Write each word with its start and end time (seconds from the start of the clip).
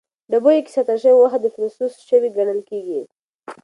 ډبیو 0.31 0.63
کې 0.65 0.71
ساتل 0.75 0.97
شوې 1.03 1.17
غوښه 1.19 1.39
د 1.41 1.47
پروسس 1.55 1.93
شوې 2.09 2.29
ګڼل 2.37 2.59
کېږي. 2.69 3.01